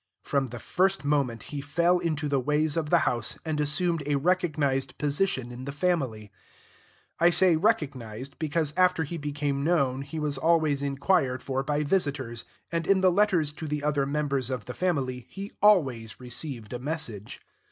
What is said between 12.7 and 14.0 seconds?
and in the letters to the